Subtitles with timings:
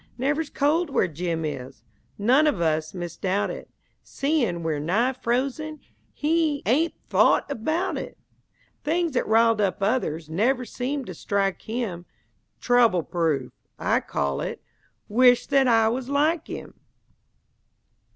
[0.17, 1.83] Never's cold where Jim is
[2.17, 3.69] None of us misdoubt it,
[4.01, 5.79] Seein' we're nigh frozen!
[6.11, 8.17] He "ain't thought about it!"
[8.83, 12.07] Things that rile up others Never seem to strike him!
[12.59, 14.63] "Trouble proof," I call it,
[15.07, 16.73] Wisht that I was like him!